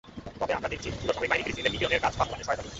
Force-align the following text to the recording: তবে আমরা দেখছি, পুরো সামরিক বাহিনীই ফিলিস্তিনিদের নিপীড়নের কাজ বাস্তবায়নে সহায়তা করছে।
তবে 0.39 0.51
আমরা 0.57 0.71
দেখছি, 0.73 0.87
পুরো 0.99 1.11
সামরিক 1.13 1.29
বাহিনীই 1.31 1.45
ফিলিস্তিনিদের 1.45 1.73
নিপীড়নের 1.73 2.03
কাজ 2.03 2.11
বাস্তবায়নে 2.19 2.43
সহায়তা 2.45 2.61
করছে। 2.61 2.69